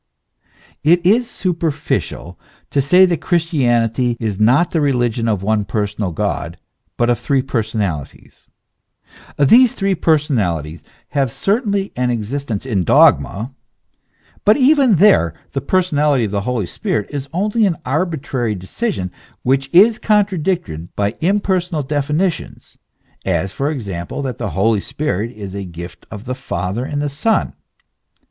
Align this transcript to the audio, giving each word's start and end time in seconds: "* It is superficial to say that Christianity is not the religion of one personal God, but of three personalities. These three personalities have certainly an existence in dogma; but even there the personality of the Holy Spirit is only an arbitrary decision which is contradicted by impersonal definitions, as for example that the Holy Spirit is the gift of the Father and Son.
"* 0.47 0.83
It 0.93 1.05
is 1.05 1.29
superficial 1.29 2.39
to 2.71 2.81
say 2.81 3.05
that 3.05 3.21
Christianity 3.21 4.17
is 4.19 4.39
not 4.39 4.71
the 4.71 4.81
religion 4.81 5.27
of 5.27 5.43
one 5.43 5.63
personal 5.63 6.11
God, 6.11 6.57
but 6.97 7.11
of 7.11 7.19
three 7.19 7.43
personalities. 7.43 8.47
These 9.37 9.75
three 9.75 9.93
personalities 9.93 10.81
have 11.09 11.31
certainly 11.31 11.91
an 11.95 12.09
existence 12.09 12.65
in 12.65 12.83
dogma; 12.83 13.53
but 14.43 14.57
even 14.57 14.95
there 14.95 15.35
the 15.51 15.61
personality 15.61 16.23
of 16.23 16.31
the 16.31 16.41
Holy 16.49 16.65
Spirit 16.65 17.05
is 17.11 17.29
only 17.31 17.67
an 17.67 17.77
arbitrary 17.85 18.55
decision 18.55 19.11
which 19.43 19.69
is 19.71 19.99
contradicted 19.99 20.95
by 20.95 21.15
impersonal 21.21 21.83
definitions, 21.83 22.79
as 23.23 23.51
for 23.51 23.69
example 23.69 24.23
that 24.23 24.39
the 24.39 24.49
Holy 24.49 24.79
Spirit 24.79 25.29
is 25.31 25.53
the 25.53 25.63
gift 25.63 26.07
of 26.09 26.23
the 26.25 26.33
Father 26.33 26.83
and 26.85 27.11
Son. 27.11 27.53